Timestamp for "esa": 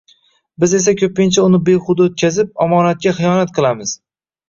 0.77-0.93